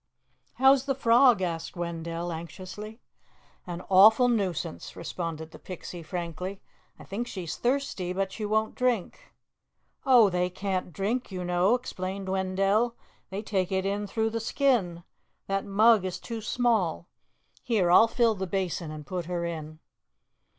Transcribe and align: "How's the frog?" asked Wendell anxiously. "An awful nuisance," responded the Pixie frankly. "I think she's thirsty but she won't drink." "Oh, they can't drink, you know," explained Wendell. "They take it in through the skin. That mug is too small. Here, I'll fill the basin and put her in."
"How's 0.55 0.85
the 0.87 0.95
frog?" 0.95 1.43
asked 1.43 1.75
Wendell 1.77 2.31
anxiously. 2.33 2.99
"An 3.67 3.83
awful 3.87 4.29
nuisance," 4.29 4.95
responded 4.95 5.51
the 5.51 5.59
Pixie 5.59 6.01
frankly. 6.01 6.59
"I 6.97 7.03
think 7.03 7.27
she's 7.27 7.55
thirsty 7.55 8.11
but 8.11 8.31
she 8.31 8.43
won't 8.43 8.73
drink." 8.73 9.31
"Oh, 10.03 10.27
they 10.27 10.49
can't 10.49 10.91
drink, 10.91 11.31
you 11.31 11.45
know," 11.45 11.75
explained 11.75 12.29
Wendell. 12.29 12.95
"They 13.29 13.43
take 13.43 13.71
it 13.71 13.85
in 13.85 14.07
through 14.07 14.31
the 14.31 14.39
skin. 14.39 15.03
That 15.45 15.65
mug 15.65 16.03
is 16.03 16.19
too 16.19 16.41
small. 16.41 17.07
Here, 17.61 17.91
I'll 17.91 18.07
fill 18.07 18.33
the 18.33 18.47
basin 18.47 18.89
and 18.89 19.05
put 19.05 19.25
her 19.27 19.45
in." 19.45 19.77